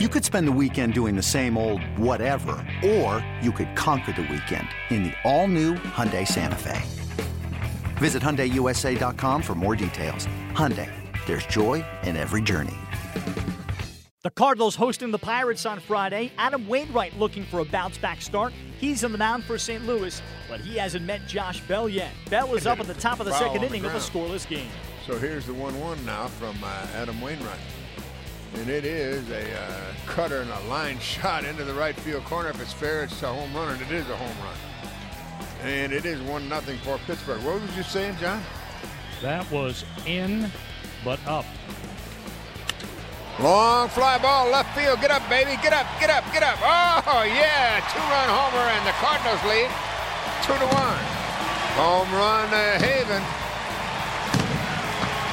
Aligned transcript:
You 0.00 0.08
could 0.08 0.24
spend 0.24 0.48
the 0.48 0.58
weekend 0.60 0.92
doing 0.92 1.14
the 1.14 1.22
same 1.22 1.56
old 1.56 1.80
whatever, 1.96 2.56
or 2.84 3.24
you 3.40 3.52
could 3.52 3.76
conquer 3.76 4.10
the 4.10 4.22
weekend 4.22 4.66
in 4.90 5.04
the 5.04 5.12
all-new 5.22 5.74
Hyundai 5.74 6.26
Santa 6.26 6.56
Fe. 6.56 6.82
Visit 7.98 8.20
HyundaiUSA.com 8.20 9.40
for 9.40 9.54
more 9.54 9.76
details. 9.76 10.26
Hyundai, 10.50 10.90
there's 11.26 11.46
joy 11.46 11.84
in 12.02 12.16
every 12.16 12.42
journey. 12.42 12.74
The 14.24 14.30
Cardinals 14.30 14.74
hosting 14.74 15.12
the 15.12 15.18
Pirates 15.18 15.64
on 15.64 15.78
Friday. 15.78 16.32
Adam 16.38 16.66
Wainwright 16.66 17.16
looking 17.16 17.44
for 17.44 17.60
a 17.60 17.64
bounce 17.64 17.96
back 17.96 18.20
start. 18.20 18.52
He's 18.80 19.04
on 19.04 19.12
the 19.12 19.18
mound 19.18 19.44
for 19.44 19.58
St. 19.58 19.86
Louis, 19.86 20.20
but 20.48 20.58
he 20.58 20.76
hasn't 20.76 21.04
met 21.04 21.24
Josh 21.28 21.60
Bell 21.68 21.88
yet. 21.88 22.10
Bell 22.30 22.52
is 22.56 22.66
up 22.66 22.80
at 22.80 22.88
the 22.88 22.94
top 22.94 23.20
of 23.20 23.26
the 23.26 23.30
Foul 23.30 23.38
second 23.38 23.58
on 23.58 23.60
the 23.60 23.66
inning 23.68 23.84
of 23.84 23.94
a 23.94 23.98
scoreless 23.98 24.48
game. 24.48 24.70
So 25.06 25.16
here's 25.18 25.46
the 25.46 25.54
1 25.54 25.78
1 25.78 26.04
now 26.04 26.26
from 26.26 26.56
uh, 26.64 26.86
Adam 26.94 27.20
Wainwright. 27.20 27.60
And 28.54 28.70
it 28.70 28.84
is 28.84 29.28
a 29.30 29.60
uh, 29.60 29.80
cutter 30.06 30.40
and 30.40 30.50
a 30.50 30.60
line 30.68 30.98
shot 30.98 31.44
into 31.44 31.64
the 31.64 31.74
right 31.74 31.96
field 31.96 32.24
corner. 32.24 32.50
If 32.50 32.60
it's 32.60 32.72
fair, 32.72 33.04
it's 33.04 33.22
a 33.22 33.32
home 33.32 33.52
run, 33.54 33.72
and 33.72 33.82
it 33.82 33.90
is 33.90 34.08
a 34.08 34.16
home 34.16 34.36
run. 34.44 34.56
And 35.64 35.92
it 35.92 36.04
is 36.04 36.20
1 36.22 36.48
0 36.48 36.60
for 36.84 36.98
Pittsburgh. 37.06 37.42
What 37.42 37.60
was 37.60 37.76
you 37.76 37.82
saying, 37.82 38.16
John? 38.20 38.42
That 39.22 39.50
was 39.50 39.84
in, 40.06 40.50
but 41.04 41.18
up. 41.26 41.46
Long 43.40 43.88
fly 43.88 44.18
ball, 44.18 44.48
left 44.50 44.76
field. 44.78 45.00
Get 45.00 45.10
up, 45.10 45.28
baby. 45.28 45.58
Get 45.62 45.72
up, 45.72 45.86
get 45.98 46.10
up, 46.10 46.24
get 46.32 46.42
up. 46.42 46.58
Oh, 46.62 47.22
yeah. 47.26 47.80
Two 47.92 47.98
run 47.98 48.28
homer, 48.28 48.68
and 48.70 48.86
the 48.86 48.92
Cardinals 49.02 49.42
lead 49.44 49.70
two 50.44 50.52
to 50.52 50.68
one. 50.76 51.00
Home 51.80 52.12
run, 52.12 52.52
uh, 52.52 52.78
Haven. 52.78 53.22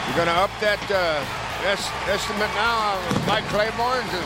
You're 0.07 0.15
going 0.15 0.31
to 0.31 0.39
up 0.41 0.51
that 0.61 0.79
uh, 0.89 1.40
es- 1.65 1.91
estimate 2.07 2.49
now 2.55 2.97
Mike 3.27 3.45
Claiborne 3.45 4.05
to 4.09 4.21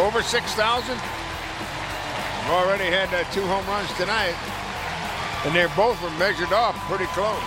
over 0.00 0.22
6,000. 0.22 0.94
We've 0.94 2.54
already 2.54 2.84
had 2.84 3.12
uh, 3.12 3.24
two 3.32 3.42
home 3.46 3.66
runs 3.66 3.92
tonight, 3.94 4.36
and 5.44 5.54
they 5.54 5.66
both 5.74 6.00
were 6.02 6.10
measured 6.18 6.52
off 6.52 6.76
pretty 6.86 7.06
close. 7.06 7.42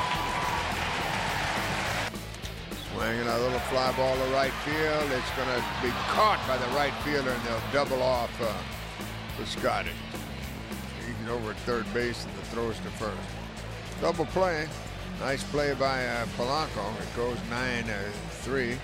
Swinging 2.92 3.28
a 3.28 3.38
little 3.40 3.60
fly 3.72 3.94
ball 3.96 4.16
to 4.16 4.34
right 4.34 4.52
field. 4.68 5.12
It's 5.12 5.32
going 5.38 5.48
to 5.48 5.64
be 5.82 5.90
caught 6.12 6.44
by 6.48 6.58
the 6.58 6.68
right 6.76 6.94
fielder, 7.06 7.32
and 7.32 7.44
they'll 7.44 7.72
double 7.72 8.02
off 8.04 8.30
uh, 8.42 8.52
Piscotti. 9.38 9.96
He's 11.06 11.30
over 11.30 11.52
at 11.52 11.58
third 11.58 11.86
base, 11.94 12.26
and 12.26 12.34
the 12.36 12.42
throws 12.48 12.76
to 12.78 12.90
first. 13.00 13.18
Double 14.02 14.26
play. 14.26 14.68
Nice 15.22 15.44
play 15.44 15.74
by 15.76 16.06
uh, 16.06 16.26
Polanco. 16.38 16.84
It 17.02 17.16
goes 17.16 17.38
9-3 17.50 18.78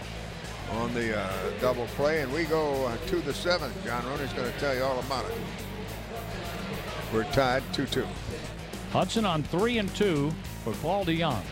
on 0.72 0.94
the 0.94 1.18
uh, 1.18 1.30
double 1.60 1.86
play, 1.88 2.22
and 2.22 2.32
we 2.34 2.44
go 2.46 2.86
uh, 2.86 2.98
to 3.08 3.18
the 3.18 3.34
seventh. 3.34 3.74
John 3.84 4.06
Rooney's 4.06 4.34
going 4.34 4.52
to 4.52 4.60
tell 4.60 4.76
you 4.76 4.84
all 4.84 5.00
about 5.00 5.26
it. 5.26 5.38
We're 7.14 7.24
tied 7.32 7.64
2-2. 7.74 8.06
Hudson 8.92 9.26
on 9.26 9.44
three 9.44 9.78
and 9.78 9.94
two 9.96 10.32
for 10.64 10.74
Paul 10.74 11.06
DeJong. 11.06 11.44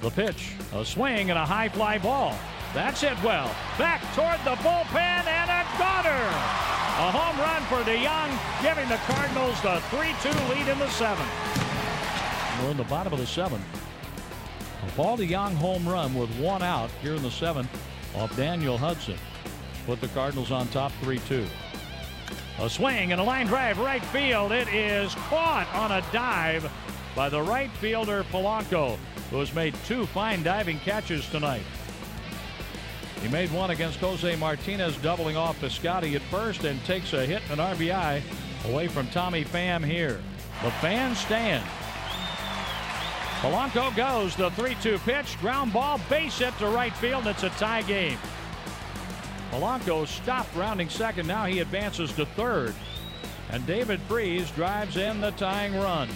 The 0.00 0.10
pitch, 0.10 0.52
a 0.74 0.84
swing 0.84 1.30
and 1.30 1.38
a 1.38 1.44
high 1.44 1.68
fly 1.68 1.98
ball. 1.98 2.34
That's 2.74 3.02
it 3.02 3.16
well. 3.22 3.50
Back 3.78 4.02
toward 4.14 4.38
the 4.44 4.60
bullpen 4.62 5.26
and 5.26 5.50
a 5.50 5.64
goner. 5.78 6.66
A 6.98 7.10
home 7.10 7.38
run 7.38 7.62
for 7.64 7.82
DeJong, 7.88 8.62
giving 8.62 8.88
the 8.88 8.96
Cardinals 9.04 9.60
the 9.62 9.80
3-2 9.88 10.48
lead 10.50 10.68
in 10.68 10.78
the 10.78 10.88
seventh. 10.90 11.28
We're 12.62 12.70
in 12.70 12.76
the 12.76 12.84
bottom 12.84 13.12
of 13.12 13.18
the 13.18 13.26
seventh. 13.26 13.64
A 14.86 14.90
Paul 14.92 15.18
DeJong 15.18 15.54
home 15.54 15.88
run 15.88 16.14
with 16.14 16.30
one 16.38 16.62
out 16.62 16.90
here 17.02 17.14
in 17.14 17.22
the 17.22 17.30
seventh 17.30 17.68
off 18.14 18.34
Daniel 18.36 18.78
Hudson. 18.78 19.18
Put 19.84 20.00
the 20.00 20.08
Cardinals 20.08 20.52
on 20.52 20.68
top 20.68 20.92
3-2. 21.02 21.46
A 22.60 22.70
swing 22.70 23.12
and 23.12 23.20
a 23.20 23.24
line 23.24 23.46
drive 23.46 23.78
right 23.78 24.04
field. 24.06 24.52
It 24.52 24.68
is 24.68 25.14
caught 25.14 25.68
on 25.74 25.92
a 25.92 26.04
dive 26.12 26.70
by 27.14 27.28
the 27.28 27.42
right 27.42 27.70
fielder 27.72 28.24
Polanco, 28.24 28.96
who 29.30 29.40
has 29.40 29.54
made 29.54 29.74
two 29.86 30.06
fine 30.06 30.42
diving 30.42 30.78
catches 30.80 31.28
tonight. 31.30 31.62
He 33.20 33.28
made 33.28 33.50
one 33.50 33.70
against 33.70 33.98
Jose 33.98 34.36
Martinez, 34.36 34.96
doubling 34.98 35.36
off 35.36 35.60
Piscotti 35.60 36.14
at 36.14 36.22
first, 36.22 36.64
and 36.64 36.82
takes 36.84 37.12
a 37.12 37.26
hit 37.26 37.42
and 37.50 37.60
an 37.60 37.76
RBI 37.76 38.22
away 38.66 38.88
from 38.88 39.08
Tommy 39.08 39.44
Pham 39.44 39.84
here. 39.84 40.20
The 40.62 40.70
fan 40.72 41.14
stand. 41.14 41.64
Polanco 43.40 43.94
goes 43.94 44.34
the 44.34 44.50
3-2 44.50 44.98
pitch, 45.00 45.38
ground 45.40 45.72
ball, 45.72 46.00
base 46.08 46.38
hit 46.38 46.56
to 46.58 46.68
right 46.68 46.94
field. 46.94 47.26
It's 47.26 47.42
a 47.42 47.50
tie 47.50 47.82
game. 47.82 48.18
Polanco 49.50 50.06
stopped 50.06 50.54
rounding 50.56 50.88
second. 50.88 51.26
Now 51.26 51.44
he 51.44 51.60
advances 51.60 52.12
to 52.12 52.24
third. 52.26 52.74
And 53.50 53.64
David 53.66 54.00
Freese 54.08 54.50
drives 54.50 54.96
in 54.96 55.20
the 55.20 55.30
tying 55.32 55.74
run. 55.76 56.08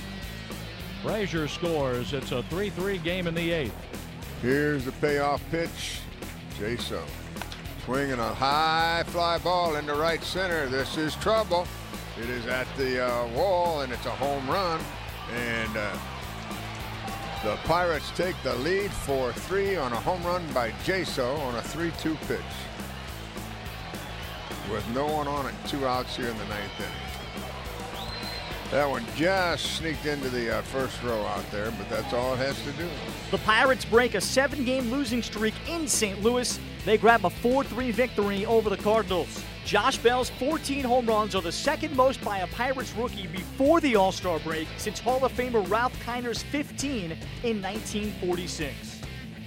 Frazier 1.03 1.47
scores. 1.47 2.13
It's 2.13 2.33
a 2.33 2.43
3 2.45 2.71
3 2.71 2.99
game 2.99 3.27
in 3.27 3.35
the 3.35 3.51
eighth. 3.51 3.75
Here's 4.43 4.85
the 4.85 4.93
payoff 4.93 5.43
pitch. 5.51 6.01
Jaso 6.59 7.03
swinging 7.85 8.19
a 8.19 8.35
high 8.35 9.03
fly 9.07 9.39
ball 9.39 9.77
into 9.77 9.95
right 9.95 10.23
center. 10.23 10.69
This 10.69 10.97
is 10.97 11.15
trouble. 11.17 11.67
It 12.21 12.29
is 12.29 12.47
at 12.47 12.67
the 12.77 13.07
uh, 13.07 13.27
wall 13.29 13.83
and 13.83 13.93
it's 13.93 14.07
a 14.07 14.11
home 14.11 14.49
run. 14.49 14.81
And 15.35 15.77
uh, 15.77 15.97
the 17.43 17.57
Pirates 17.65 18.11
take 18.17 18.37
the 18.43 18.55
lead 18.57 18.91
4 18.91 19.33
3 19.33 19.77
on 19.77 19.93
a 19.93 19.97
home 19.97 20.23
run 20.25 20.43
by 20.53 20.71
Jaso 20.85 21.39
on 21.41 21.55
a 21.55 21.63
3 21.63 21.91
2 21.99 22.15
pitch. 22.27 22.41
With 24.71 24.87
no 24.95 25.07
one 25.07 25.27
on 25.27 25.47
it, 25.47 25.55
two 25.67 25.87
outs 25.87 26.17
here 26.17 26.29
in 26.29 26.37
the 26.37 26.45
ninth 26.45 26.79
inning. 26.79 27.60
That 28.71 28.89
one 28.89 29.05
just 29.17 29.79
sneaked 29.79 30.07
into 30.07 30.29
the 30.29 30.59
uh, 30.59 30.63
first 30.63 31.03
row 31.03 31.23
out 31.27 31.51
there, 31.51 31.73
but 31.73 31.91
that's 31.91 32.13
all 32.15 32.35
it 32.35 32.37
has 32.37 32.57
to 32.63 32.71
do. 32.73 32.89
The 33.33 33.39
Pirates 33.39 33.85
break 33.85 34.15
a 34.15 34.21
seven 34.21 34.65
game 34.65 34.93
losing 34.93 35.25
streak 35.25 35.55
in 35.69 35.89
St. 35.89 36.23
Louis. 36.23 36.57
They 36.85 36.97
grab 36.97 37.25
a 37.25 37.31
4 37.31 37.65
3 37.65 37.91
victory 37.91 38.47
over 38.47 38.71
the 38.71 38.77
Cardinals. 38.77 39.43
Josh 39.65 39.99
Bell's 39.99 40.31
14 40.31 40.85
home 40.85 41.07
runs 41.07 41.35
are 41.35 41.43
the 41.43 41.51
second 41.51 41.97
most 41.97 42.23
by 42.23 42.39
a 42.39 42.47
Pirates 42.47 42.95
rookie 42.95 43.27
before 43.27 43.81
the 43.81 43.97
All 43.97 44.13
Star 44.13 44.39
break 44.39 44.69
since 44.79 45.01
Hall 45.01 45.25
of 45.25 45.33
Famer 45.33 45.69
Ralph 45.69 45.99
Kiner's 46.05 46.45
15 46.45 47.11
in 47.43 47.61
1946. 47.61 49.01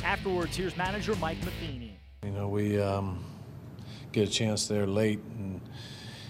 Afterwards, 0.03 0.57
here's 0.57 0.75
manager 0.75 1.15
Mike 1.15 1.37
Matheny. 1.45 1.97
You 2.25 2.31
know, 2.31 2.49
we 2.49 2.77
um, 2.81 3.23
get 4.11 4.27
a 4.27 4.31
chance 4.31 4.67
there 4.67 4.85
late, 4.85 5.21
and 5.37 5.53
you 5.53 5.61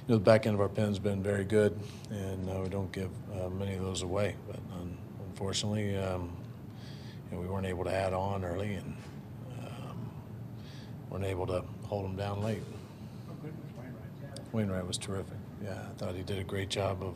know 0.08 0.16
the 0.16 0.20
back 0.20 0.46
end 0.46 0.56
of 0.56 0.62
our 0.62 0.70
pen's 0.70 1.00
been 1.00 1.24
very 1.24 1.46
good, 1.46 1.78
and 2.10 2.50
uh, 2.50 2.60
we 2.62 2.70
don't 2.70 2.92
give 2.92 3.10
uh, 3.34 3.50
many 3.50 3.76
of 3.76 3.82
those 3.82 4.02
away. 4.02 4.36
But 4.48 4.58
un- 4.74 4.98
unfortunately, 5.30 5.98
um, 5.98 6.36
you 7.32 7.38
know, 7.38 7.42
we 7.42 7.48
weren't 7.48 7.66
able 7.66 7.86
to 7.86 7.94
add 7.94 8.14
on 8.14 8.44
early, 8.44 8.74
and 8.74 8.98
um, 9.62 10.10
weren't 11.10 11.26
able 11.26 11.48
to 11.48 11.64
hold 11.86 12.06
them 12.06 12.16
down 12.16 12.42
late. 12.44 12.62
Wainwright 14.52 14.86
was 14.86 14.98
terrific. 14.98 15.38
Yeah, 15.64 15.72
I 15.72 15.94
thought 15.98 16.16
he 16.16 16.22
did 16.22 16.38
a 16.38 16.44
great 16.44 16.70
job 16.70 17.02
of 17.02 17.16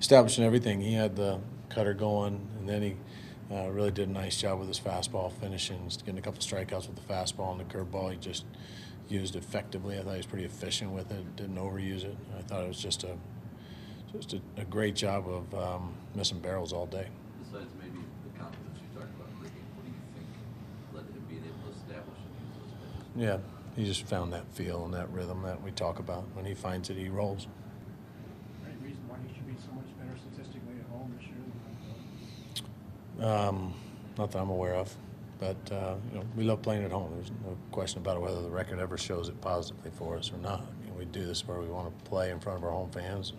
establishing 0.00 0.44
everything. 0.44 0.80
He 0.80 0.94
had 0.94 1.16
the 1.16 1.40
cutter 1.68 1.92
going, 1.92 2.40
and 2.58 2.68
then 2.68 2.82
he 2.82 2.96
uh, 3.54 3.68
really 3.70 3.90
did 3.90 4.08
a 4.08 4.12
nice 4.12 4.40
job 4.40 4.60
with 4.60 4.68
his 4.68 4.78
fastball 4.80 5.32
finishing, 5.32 5.90
getting 5.98 6.18
a 6.18 6.22
couple 6.22 6.40
strikeouts 6.40 6.86
with 6.86 6.96
the 6.96 7.12
fastball 7.12 7.50
and 7.50 7.60
the 7.60 7.64
curveball. 7.64 8.12
He 8.12 8.16
just 8.16 8.44
used 9.10 9.36
effectively. 9.36 9.98
I 9.98 10.02
thought 10.02 10.12
he 10.12 10.16
was 10.18 10.26
pretty 10.26 10.44
efficient 10.44 10.92
with 10.92 11.10
it. 11.10 11.36
Didn't 11.36 11.56
overuse 11.56 12.04
it. 12.04 12.16
I 12.38 12.42
thought 12.42 12.62
it 12.62 12.68
was 12.68 12.80
just 12.80 13.04
a 13.04 13.16
just 14.12 14.32
a, 14.34 14.40
a 14.56 14.64
great 14.64 14.96
job 14.96 15.28
of 15.28 15.54
um, 15.54 15.94
missing 16.14 16.40
barrels 16.40 16.72
all 16.72 16.86
day. 16.86 17.06
Besides 17.44 17.70
maybe 17.80 18.04
the 18.24 18.38
confidence 18.38 18.78
you 18.80 18.98
talked 18.98 19.14
about 19.14 19.30
bringing, 19.38 19.62
what 19.76 19.84
do 19.84 19.90
you 19.90 20.02
think 20.14 20.26
led 20.92 21.06
to 21.06 21.12
him 21.12 21.24
being 21.28 21.44
able 21.46 21.70
to 21.70 21.78
establish 21.78 22.18
and 22.18 22.34
use 22.42 22.56
those 22.58 22.72
pitches? 23.14 23.22
Yeah, 23.22 23.38
he 23.76 23.84
just 23.84 24.06
found 24.08 24.32
that 24.32 24.50
feel 24.52 24.84
and 24.84 24.94
that 24.94 25.10
rhythm 25.10 25.42
that 25.42 25.62
we 25.62 25.70
talk 25.70 26.00
about. 26.00 26.24
When 26.34 26.44
he 26.44 26.54
finds 26.54 26.90
it, 26.90 26.96
he 26.96 27.08
rolls. 27.08 27.46
Any 28.66 28.74
reason 28.82 29.02
why 29.06 29.16
he 29.26 29.34
should 29.34 29.46
be 29.46 29.54
so 29.62 29.70
much 29.74 29.86
better 29.98 30.18
statistically 30.18 30.74
at 30.80 30.90
home 30.90 31.14
this 31.16 31.26
year 31.26 31.38
than 31.38 31.62
on 31.70 33.22
the 33.22 33.26
road? 33.26 33.48
Um, 33.48 33.74
not 34.18 34.32
that 34.32 34.38
I'm 34.40 34.50
aware 34.50 34.74
of, 34.74 34.92
but 35.40 35.56
uh, 35.72 35.94
you 36.12 36.18
know 36.18 36.24
we 36.36 36.44
love 36.44 36.60
playing 36.62 36.84
at 36.84 36.92
home. 36.92 37.10
There's 37.14 37.30
no 37.44 37.56
question 37.72 38.00
about 38.00 38.18
it 38.18 38.20
whether 38.20 38.42
the 38.42 38.50
record 38.50 38.78
ever 38.78 38.98
shows 38.98 39.28
it 39.28 39.40
positively 39.40 39.90
for 39.90 40.16
us 40.16 40.30
or 40.30 40.36
not. 40.36 40.60
I 40.60 40.84
mean, 40.86 40.98
we 40.98 41.06
do 41.06 41.26
this 41.26 41.48
where 41.48 41.58
we 41.58 41.66
want 41.66 41.98
to 41.98 42.10
play 42.10 42.30
in 42.30 42.38
front 42.38 42.58
of 42.58 42.64
our 42.64 42.70
home 42.70 42.90
fans, 42.90 43.32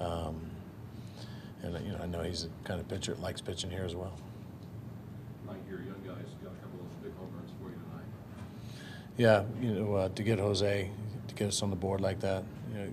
and, 0.00 0.08
um, 0.08 0.50
and 1.62 1.86
you 1.86 1.92
know 1.92 1.98
I 2.02 2.06
know 2.06 2.22
he's 2.22 2.44
the 2.44 2.50
kind 2.64 2.80
of 2.80 2.88
pitcher 2.88 3.12
that 3.12 3.20
likes 3.20 3.42
pitching 3.42 3.70
here 3.70 3.84
as 3.84 3.94
well. 3.94 4.18
Mike, 5.46 5.58
your 5.68 5.80
young 5.80 6.00
guys 6.06 6.24
got 6.42 6.52
a 6.52 6.56
couple 6.56 6.80
of 6.80 7.02
big 7.02 7.14
home 7.18 7.30
runs 7.36 7.50
for 7.60 7.68
you 7.68 7.76
tonight. 7.90 8.06
Yeah, 9.18 9.44
you 9.60 9.72
know 9.74 9.94
uh, 9.94 10.08
to 10.08 10.22
get 10.22 10.38
Jose 10.38 10.90
to 11.28 11.34
get 11.34 11.48
us 11.48 11.62
on 11.62 11.68
the 11.68 11.76
board 11.76 12.00
like 12.00 12.20
that, 12.20 12.44
you 12.72 12.78
know, 12.78 12.92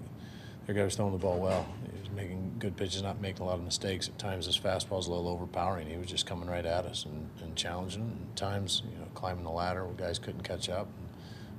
their 0.66 0.76
guy 0.76 0.84
was 0.84 0.96
throwing 0.96 1.14
the 1.14 1.18
ball 1.18 1.40
well. 1.40 1.66
Was 2.14 2.22
making 2.22 2.56
good 2.60 2.76
pitches, 2.78 3.02
not 3.02 3.22
making 3.22 3.42
a 3.42 3.46
lot 3.46 3.60
of 3.60 3.64
mistakes. 3.64 4.08
At 4.08 4.20
times 4.20 4.46
his 4.46 4.58
fastball 4.58 4.90
fastball's 4.90 5.08
a 5.08 5.12
little 5.12 5.28
overpowering. 5.30 5.88
He 5.88 5.98
was 5.98 6.08
just 6.08 6.26
coming 6.26 6.50
right 6.50 6.66
at 6.66 6.86
us 6.86 7.06
and, 7.06 7.30
and 7.42 7.56
challenging. 7.56 8.28
At 8.30 8.36
times, 8.36 8.84
you 8.92 8.98
know, 9.00 9.08
climbing 9.16 9.44
the 9.44 9.52
ladder, 9.52 9.88
guys 9.98 10.20
couldn't 10.20 10.44
catch 10.44 10.70
up. 10.70 10.88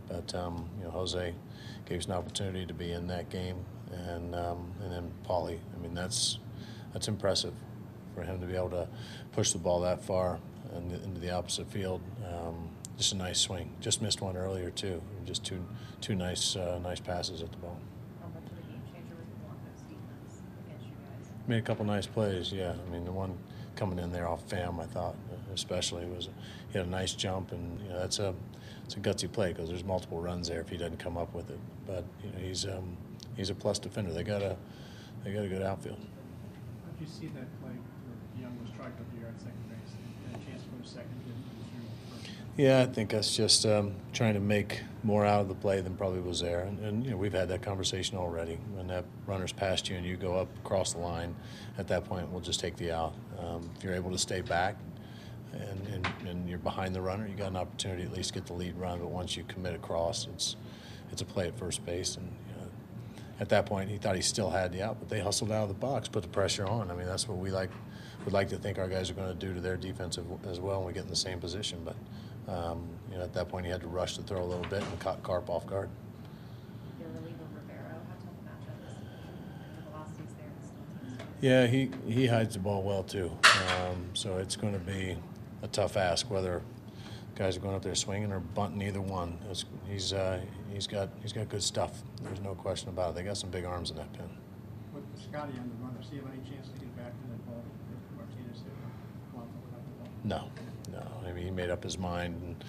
But 0.09 0.35
um, 0.35 0.69
you 0.79 0.85
know, 0.85 0.91
Jose 0.91 1.35
gave 1.87 1.99
us 1.99 2.07
an 2.07 2.13
opportunity 2.13 2.67
to 2.67 2.75
be 2.75 2.93
in 2.93 3.07
that 3.09 3.31
game, 3.31 3.65
and 3.93 4.35
um, 4.35 4.73
and 4.83 4.93
then 4.93 5.11
Paulie. 5.27 5.59
I 5.75 5.83
mean, 5.83 5.95
that's 5.95 6.39
that's 6.93 7.09
impressive 7.09 7.55
for 8.15 8.23
him 8.23 8.41
to 8.41 8.47
be 8.47 8.55
able 8.55 8.71
to 8.71 8.89
push 9.33 9.53
the 9.53 9.59
ball 9.59 9.81
that 9.81 10.05
far 10.05 10.39
and 10.75 10.93
into 10.93 11.21
the 11.21 11.31
opposite 11.31 11.71
field. 11.71 12.01
Um, 12.25 12.69
just 12.97 13.13
a 13.13 13.17
nice 13.17 13.41
swing. 13.41 13.73
Just 13.81 14.03
missed 14.03 14.21
one 14.21 14.37
earlier 14.37 14.71
too. 14.71 15.03
Just 15.25 15.45
two 15.45 15.65
two 16.01 16.15
nice 16.15 16.55
uh, 16.55 16.79
nice 16.83 17.01
passes 17.01 17.43
at 17.43 17.51
the 17.51 17.59
ball. 17.59 17.81
Made 21.47 21.59
a 21.59 21.63
couple 21.63 21.85
nice 21.85 22.07
plays. 22.07 22.53
Yeah, 22.53 22.73
I 22.73 22.91
mean 22.91 23.05
the 23.05 23.13
one 23.13 23.37
coming 23.77 23.99
in 23.99 24.13
there 24.13 24.27
off 24.27 24.49
Pham, 24.49 24.81
I 24.81 24.87
thought 24.87 25.15
especially 25.53 26.07
was 26.07 26.29
he 26.71 26.79
had 26.79 26.87
a 26.87 26.91
nice 26.91 27.13
jump, 27.13 27.53
and 27.53 27.81
you 27.83 27.89
know 27.89 27.99
that's 27.99 28.19
a 28.19 28.35
it's 28.85 28.97
a 28.97 29.01
gutsy 29.01 29.31
play 29.31 29.53
because 29.53 29.69
there's 29.69 29.85
multiple 29.85 30.21
runs 30.21 30.49
there 30.49 30.61
if 30.61 30.69
he 30.69 30.77
doesn't 30.77 30.99
come 30.99 31.17
up 31.17 31.35
with 31.35 31.51
it. 31.51 31.59
But 31.87 32.05
you 32.23 32.31
know 32.31 32.39
he's 32.39 32.65
um, 32.65 32.97
he's 33.37 33.51
a 33.51 33.55
plus 33.55 33.79
defender. 33.79 34.13
They 34.13 34.23
got 34.23 34.43
a 34.43 34.57
they 35.23 35.33
got 35.33 35.45
a 35.45 35.49
good 35.49 35.63
outfield. 35.63 35.99
How 35.99 36.93
did 36.99 37.07
you 37.07 37.13
see 37.13 37.27
that 37.35 37.49
play 37.61 37.73
where 37.73 38.43
Young 38.43 38.59
was 38.61 38.71
struck 38.71 38.89
up 38.89 39.09
here 39.17 39.29
at 39.29 39.39
second 39.39 39.69
base 39.69 39.93
and 40.33 40.41
a 40.41 40.45
chance 40.45 40.63
to 40.63 40.89
second? 40.89 41.25
Yeah, 42.57 42.83
I 42.83 42.87
think 42.87 43.11
that's 43.11 43.35
just 43.35 43.67
um, 43.67 43.97
trying 44.13 44.35
to 44.35 44.41
make 44.41 44.83
more 45.03 45.27
out 45.27 45.41
of 45.41 45.49
the 45.49 45.57
play 45.57 45.81
than 45.81 45.97
probably 45.97 46.21
was 46.21 46.41
there. 46.41 46.61
And, 46.61 46.79
and, 46.79 47.05
you 47.05 47.11
know, 47.11 47.17
we've 47.17 47.33
had 47.33 47.49
that 47.49 47.63
conversation 47.63 48.17
already. 48.17 48.61
When 48.75 48.87
that 48.87 49.05
runner's 49.27 49.53
past 49.53 49.91
you 49.91 49.97
and 49.97 50.07
you 50.07 50.17
go 50.17 50.37
up 50.37 50.49
across 50.65 50.93
the 50.93 51.01
line, 51.01 51.35
at 51.79 51.89
that 51.89 52.05
point, 52.05 52.31
we'll 52.31 52.41
just 52.41 52.61
take 52.61 52.77
the 52.77 52.93
out. 52.93 53.13
Um, 53.41 53.69
if 53.77 53.83
you're 53.83 53.95
able 53.95 54.13
to 54.13 54.19
stay 54.19 54.41
back 54.41 54.77
and, 55.53 55.87
and, 55.89 56.09
and, 56.29 56.49
you're 56.49 56.61
behind 56.61 56.95
the 56.95 57.01
runner, 57.01 57.27
you 57.27 57.35
got 57.35 57.49
an 57.49 57.57
opportunity 57.57 58.05
to 58.05 58.09
at 58.09 58.17
least 58.17 58.33
get 58.35 58.47
the 58.47 58.53
lead 58.53 58.77
run. 58.77 59.01
But 59.01 59.11
once 59.11 59.37
you 59.37 59.43
commit 59.45 59.75
across, 59.75 60.29
it's 60.29 60.55
it's 61.11 61.23
a 61.23 61.25
play 61.25 61.49
at 61.49 61.59
first 61.59 61.85
base. 61.85 62.17
And 62.17 62.27
you 62.49 62.55
know, 62.61 62.69
at 63.41 63.49
that 63.49 63.67
point, 63.67 63.91
he 63.91 63.99
thought 63.99 64.15
he 64.15 64.23
still 64.23 64.51
had 64.51 64.73
the 64.73 64.83
out, 64.83 64.99
but 65.01 65.09
they 65.09 65.21
hustled 65.21 65.51
out 65.51 65.65
of 65.65 65.69
the 65.69 65.75
box, 65.75 66.09
put 66.09 66.23
the 66.23 66.29
pressure 66.29 66.67
on. 66.67 66.91
I 66.91 66.95
mean, 66.95 67.07
that's 67.07 67.29
what 67.29 67.39
we 67.39 67.51
like 67.51 67.71
would 68.25 68.33
like 68.33 68.49
to 68.49 68.57
think 68.57 68.79
our 68.79 68.89
guys 68.89 69.11
are 69.11 69.15
going 69.15 69.29
to 69.29 69.35
do 69.35 69.53
to 69.55 69.61
their 69.61 69.77
defensive 69.77 70.25
as 70.47 70.61
well 70.61 70.79
when 70.79 70.87
we 70.89 70.93
get 70.93 71.03
in 71.03 71.11
the 71.11 71.17
same 71.17 71.41
position. 71.41 71.83
But 71.85 71.97
um, 72.49 72.89
you 73.11 73.17
know, 73.17 73.25
at 73.25 73.33
that 73.35 73.49
point, 73.49 73.65
he 73.65 73.73
had 73.73 73.81
to 73.81 73.87
rush 73.89 74.17
to 74.17 74.23
throw 74.23 74.43
a 74.43 74.45
little 74.45 74.67
bit 74.69 74.83
and 74.83 74.99
caught 75.01 75.23
Carp 75.23 75.49
off 75.49 75.67
guard. 75.67 75.89
Yeah, 81.41 81.67
he, 81.67 81.91
he 82.07 82.27
hides 82.27 82.55
the 82.55 82.61
ball 82.61 82.83
well 82.83 83.03
too. 83.03 83.31
Um, 83.69 84.09
so 84.15 84.39
it's 84.39 84.57
going 84.57 84.73
to 84.73 84.79
be 84.79 85.15
a 85.63 85.69
tough 85.69 85.99
ask 85.99 86.31
whether 86.31 86.63
guys 87.35 87.57
are 87.57 87.61
going 87.61 87.75
up 87.75 87.83
there 87.83 87.95
swinging 87.95 88.33
or 88.33 88.41
bunting 88.41 88.81
either 88.81 89.03
one. 89.03 89.37
It's, 89.51 89.67
he's 89.87 90.15
uh, 90.15 90.41
he's 90.73 90.87
got 90.87 91.11
he's 91.21 91.35
got 91.35 91.51
good 91.51 91.63
stuff. 91.63 92.03
There's 92.23 92.41
no 92.41 92.55
question 92.55 92.89
about 92.89 93.11
it. 93.11 93.17
They 93.17 93.25
got 93.25 93.37
some 93.37 93.51
big 93.51 93.67
arms 93.67 93.91
in 93.91 93.97
that 93.97 94.11
pin. 94.15 94.25
With 94.95 95.05
Scotty 95.21 95.53
on 95.59 95.69
the 95.69 95.85
runner, 95.85 96.01
see 96.01 96.17
any 96.17 96.41
chance 96.49 96.69
to 96.69 96.79
get 96.81 96.97
back 96.97 97.13
to 97.13 97.27
that 97.29 97.47
ball? 97.47 97.63
Martinez 98.17 98.63
No, 100.25 100.51
no. 100.91 101.03
I 101.27 101.33
mean, 101.33 101.45
he 101.45 101.51
made 101.51 101.71
up 101.71 101.85
his 101.85 101.99
mind. 101.99 102.41
And, 102.43 102.65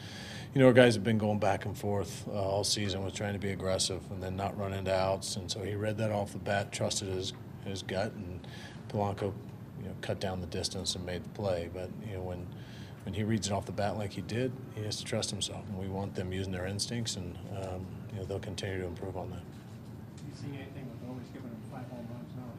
you 0.53 0.61
know, 0.61 0.67
our 0.67 0.73
guys 0.73 0.95
have 0.95 1.03
been 1.03 1.17
going 1.17 1.39
back 1.39 1.65
and 1.65 1.77
forth 1.77 2.27
uh, 2.27 2.33
all 2.33 2.63
season 2.63 3.03
with 3.03 3.13
trying 3.15 3.33
to 3.33 3.39
be 3.39 3.51
aggressive 3.51 4.01
and 4.11 4.21
then 4.21 4.35
not 4.35 4.57
run 4.57 4.73
into 4.73 4.93
outs. 4.93 5.37
And 5.37 5.49
so 5.49 5.63
he 5.63 5.75
read 5.75 5.97
that 5.97 6.11
off 6.11 6.33
the 6.33 6.37
bat, 6.37 6.71
trusted 6.71 7.07
his, 7.07 7.33
his 7.63 7.81
gut, 7.81 8.11
and 8.13 8.45
Polanco, 8.89 9.33
you 9.81 9.87
know, 9.87 9.95
cut 10.01 10.19
down 10.19 10.41
the 10.41 10.47
distance 10.47 10.95
and 10.95 11.05
made 11.05 11.23
the 11.23 11.29
play. 11.29 11.69
But, 11.73 11.89
you 12.07 12.17
know, 12.17 12.21
when 12.21 12.45
when 13.05 13.13
he 13.13 13.23
reads 13.23 13.45
it 13.45 13.53
off 13.53 13.67
the 13.67 13.71
bat 13.71 13.97
like 13.97 14.13
he 14.13 14.21
did, 14.21 14.51
he 14.73 14.83
has 14.83 14.97
to 14.97 15.03
trust 15.03 15.29
himself. 15.29 15.63
And 15.69 15.77
we 15.77 15.87
want 15.87 16.15
them 16.15 16.33
using 16.33 16.51
their 16.51 16.65
instincts, 16.65 17.17
and 17.17 17.37
um, 17.55 17.85
you 18.11 18.17
know, 18.17 18.25
they'll 18.25 18.39
continue 18.39 18.81
to 18.81 18.87
improve 18.87 19.15
on 19.15 19.29
that. 19.29 19.45
Do 20.17 20.23
you 20.27 20.33
see 20.33 20.57
anything 20.57 20.89
with 20.89 21.07
always 21.07 21.27
giving 21.27 21.51
them 21.51 21.61
five 21.71 21.85
home 21.91 22.07
runs 22.09 22.33
now? 22.35 22.49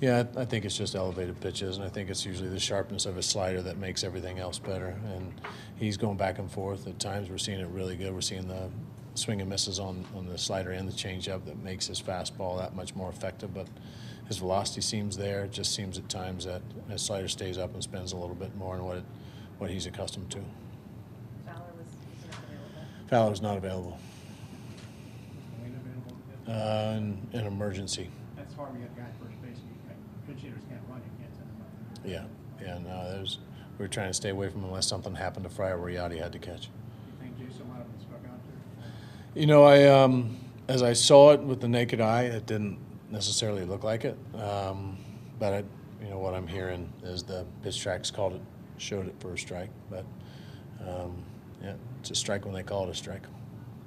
Yeah, 0.00 0.24
I 0.34 0.46
think 0.46 0.64
it's 0.64 0.78
just 0.78 0.94
elevated 0.94 1.38
pitches, 1.40 1.76
and 1.76 1.84
I 1.84 1.90
think 1.90 2.08
it's 2.08 2.24
usually 2.24 2.48
the 2.48 2.58
sharpness 2.58 3.04
of 3.04 3.16
his 3.16 3.26
slider 3.26 3.60
that 3.60 3.76
makes 3.76 4.02
everything 4.02 4.38
else 4.38 4.58
better. 4.58 4.96
And 5.14 5.38
he's 5.76 5.98
going 5.98 6.16
back 6.16 6.38
and 6.38 6.50
forth. 6.50 6.86
At 6.86 6.98
times, 6.98 7.28
we're 7.28 7.36
seeing 7.36 7.60
it 7.60 7.68
really 7.68 7.96
good. 7.96 8.14
We're 8.14 8.22
seeing 8.22 8.48
the 8.48 8.70
swing 9.14 9.42
and 9.42 9.50
misses 9.50 9.78
on, 9.78 10.06
on 10.16 10.26
the 10.26 10.38
slider 10.38 10.70
and 10.70 10.88
the 10.88 10.92
changeup 10.92 11.44
that 11.44 11.62
makes 11.62 11.86
his 11.86 12.00
fastball 12.00 12.58
that 12.58 12.74
much 12.74 12.94
more 12.94 13.10
effective. 13.10 13.52
But 13.52 13.66
his 14.26 14.38
velocity 14.38 14.80
seems 14.80 15.18
there. 15.18 15.44
It 15.44 15.52
just 15.52 15.74
seems 15.74 15.98
at 15.98 16.08
times 16.08 16.46
that 16.46 16.62
his 16.88 17.02
slider 17.02 17.28
stays 17.28 17.58
up 17.58 17.74
and 17.74 17.82
spins 17.82 18.12
a 18.12 18.16
little 18.16 18.34
bit 18.34 18.56
more 18.56 18.76
than 18.76 18.86
what 18.86 18.96
it, 18.98 19.04
what 19.58 19.68
he's 19.68 19.84
accustomed 19.84 20.30
to. 20.30 20.38
Fowler 21.44 21.60
was 21.76 21.94
available. 22.24 23.08
Fowler 23.08 23.30
was 23.30 23.42
not 23.42 23.58
available. 23.58 23.98
Uh, 26.48 26.94
an, 26.96 27.28
an 27.34 27.46
emergency. 27.46 28.08
When 28.68 28.80
you 28.80 28.86
have 28.86 28.96
a 28.96 29.00
guy 29.00 29.06
first 29.22 29.40
base. 29.42 29.56
Pinch 30.26 30.42
hitters 30.42 30.62
can't 30.68 30.82
run. 30.88 31.00
You 31.00 31.24
can't 31.24 31.34
send 31.34 31.48
them 31.48 31.62
up. 31.62 32.30
Yeah, 32.60 32.66
yeah. 32.66 32.78
No, 32.78 33.10
there's. 33.10 33.38
We 33.78 33.84
were 33.84 33.88
trying 33.88 34.10
to 34.10 34.14
stay 34.14 34.28
away 34.28 34.50
from 34.50 34.64
unless 34.64 34.86
something 34.86 35.14
happened 35.14 35.44
to 35.44 35.50
Fryer 35.50 35.78
where 35.78 35.90
Yadi 35.90 36.20
had 36.20 36.32
to 36.32 36.38
catch. 36.38 36.68
You 36.68 37.14
think 37.18 37.38
Jason 37.38 37.66
might 37.68 37.78
have 37.78 37.90
been 37.90 38.00
struck 38.00 38.20
out 38.26 38.38
there? 38.44 38.92
You 39.34 39.46
know, 39.46 39.64
I 39.64 39.88
um, 39.88 40.36
as 40.68 40.82
I 40.82 40.92
saw 40.92 41.32
it 41.32 41.40
with 41.40 41.60
the 41.60 41.68
naked 41.68 42.00
eye, 42.00 42.24
it 42.24 42.46
didn't 42.46 42.78
necessarily 43.10 43.64
look 43.64 43.82
like 43.82 44.04
it. 44.04 44.18
Um, 44.34 44.98
but 45.38 45.52
I, 45.54 45.64
you 46.04 46.10
know 46.10 46.18
what 46.18 46.34
I'm 46.34 46.46
hearing 46.46 46.92
is 47.02 47.22
the 47.22 47.46
pitch 47.62 47.80
tracks 47.80 48.10
called 48.10 48.34
it, 48.34 48.42
showed 48.76 49.06
it 49.06 49.14
for 49.18 49.32
a 49.32 49.38
strike. 49.38 49.70
But 49.88 50.04
um, 50.86 51.24
yeah, 51.62 51.74
it's 52.00 52.10
a 52.10 52.14
strike 52.14 52.44
when 52.44 52.54
they 52.54 52.62
call 52.62 52.84
it 52.84 52.90
a 52.90 52.94
strike. 52.94 53.24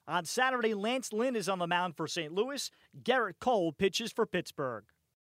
On 0.07 0.25
Saturday, 0.25 0.73
Lance 0.73 1.13
Lynn 1.13 1.35
is 1.35 1.47
on 1.47 1.59
the 1.59 1.67
mound 1.67 1.95
for 1.95 2.07
St. 2.07 2.33
Louis. 2.33 2.69
Gerrit 3.01 3.35
Cole 3.39 3.71
pitches 3.71 4.11
for 4.11 4.25
Pittsburgh. 4.25 4.83